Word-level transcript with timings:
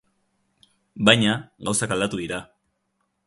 Baina, 1.09 1.35
gauzak 1.69 1.95
aldatu 1.97 2.21
dira. 2.25 2.41